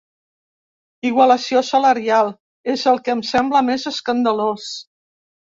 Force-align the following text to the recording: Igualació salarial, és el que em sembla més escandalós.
Igualació 1.09 1.61
salarial, 1.67 2.31
és 2.75 2.87
el 2.93 2.99
que 3.09 3.15
em 3.17 3.23
sembla 3.33 3.63
més 3.69 3.87
escandalós. 3.95 4.69